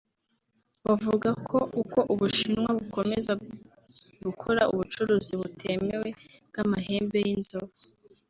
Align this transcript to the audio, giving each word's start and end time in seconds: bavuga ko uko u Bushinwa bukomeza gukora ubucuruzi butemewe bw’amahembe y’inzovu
bavuga 0.85 1.29
ko 1.47 1.57
uko 1.81 1.99
u 2.13 2.15
Bushinwa 2.19 2.69
bukomeza 2.77 3.31
gukora 4.25 4.61
ubucuruzi 4.73 5.33
butemewe 5.41 6.09
bw’amahembe 6.47 7.17
y’inzovu 7.27 7.75